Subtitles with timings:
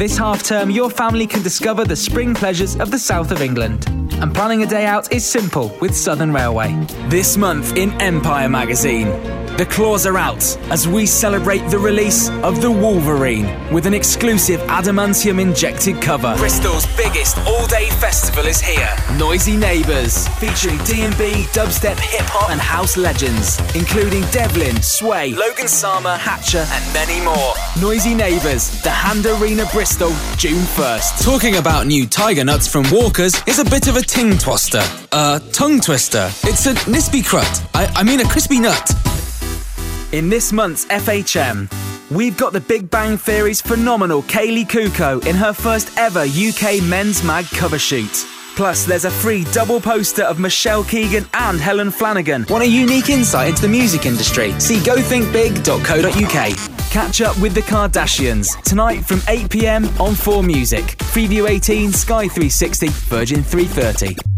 [0.00, 3.86] This half term, your family can discover the spring pleasures of the south of England.
[4.12, 6.72] And planning a day out is simple with Southern Railway.
[7.08, 9.08] This month in Empire magazine,
[9.60, 14.58] the claws are out as we celebrate the release of the Wolverine with an exclusive
[14.60, 16.34] adamantium injected cover.
[16.38, 18.88] Bristol's biggest all-day festival is here.
[19.18, 26.16] Noisy Neighbours, featuring D&B, dubstep, hip hop and house legends, including Devlin, Sway, Logan Sama,
[26.18, 27.52] Hatcha and many more.
[27.82, 30.08] Noisy Neighbours, the Hand Arena Bristol,
[30.38, 31.22] June 1st.
[31.22, 34.80] Talking about new tiger nuts from Walkers is a bit of a ting twister.
[35.12, 36.30] Uh, tongue twister.
[36.44, 37.62] It's a nispy crut.
[37.74, 38.90] I, I mean a crispy nut.
[40.12, 41.70] In this month's FHM,
[42.10, 47.22] we've got the Big Bang Theory's phenomenal Kaley Cuoco in her first ever UK Men's
[47.22, 48.26] Mag cover shoot.
[48.56, 52.44] Plus, there's a free double poster of Michelle Keegan and Helen Flanagan.
[52.50, 54.50] Want a unique insight into the music industry?
[54.58, 56.90] See gothinkbig.co.uk.
[56.90, 60.82] Catch up with the Kardashians tonight from 8 pm on 4 Music.
[61.12, 64.29] Freeview 18, Sky 360, Virgin 330.